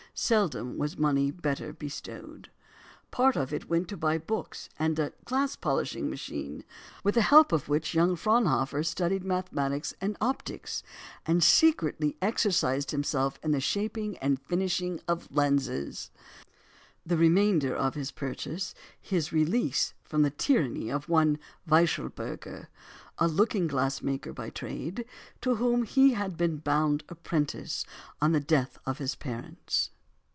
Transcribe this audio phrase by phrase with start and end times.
[0.13, 2.51] Seldom was money better bestowed.
[3.11, 6.63] Part of it went to buy books and a glass polishing machine,
[7.01, 10.83] with the help of which young Fraunhofer studied mathematics and optics,
[11.25, 16.11] and secretly exercised himself in the shaping and finishing of lenses;
[17.05, 17.79] the remainder
[18.13, 22.67] purchased his release from the tyranny of one Weichselberger,
[23.17, 25.05] a looking glass maker by trade,
[25.39, 27.85] to whom he had been bound apprentice
[28.21, 29.89] on the death of his parents.